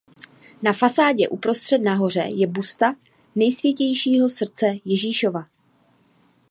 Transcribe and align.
Na 0.61 0.73
fasádě 0.73 1.27
uprostřed 1.29 1.77
nahoře 1.77 2.23
je 2.35 2.47
busta 2.47 2.95
nejsvětějšího 3.35 4.29
srdce 4.29 4.65
Ježíšova. 4.85 5.45